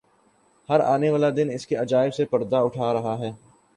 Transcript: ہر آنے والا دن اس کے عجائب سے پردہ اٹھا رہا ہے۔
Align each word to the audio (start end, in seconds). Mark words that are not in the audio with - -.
ہر 0.69 0.79
آنے 0.79 1.09
والا 1.09 1.29
دن 1.29 1.49
اس 1.53 1.67
کے 1.67 1.75
عجائب 1.75 2.13
سے 2.13 2.25
پردہ 2.25 2.55
اٹھا 2.55 2.93
رہا 2.93 3.17
ہے۔ 3.19 3.31